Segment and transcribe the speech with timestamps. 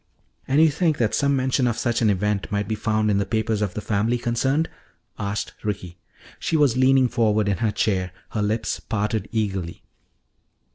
[0.47, 3.23] "And you think that some mention of such an event might be found in the
[3.27, 4.67] papers of the family concerned?"
[5.19, 5.99] asked Ricky.
[6.39, 9.83] She was leaning forward in her chair, her lips parted eagerly.